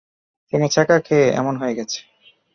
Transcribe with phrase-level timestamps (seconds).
[0.45, 1.99] প্রেমে ছেঁকা খেয়ে এমন হয়ে গেছে।